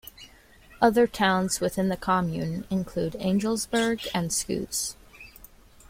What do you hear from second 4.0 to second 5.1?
and Schoos.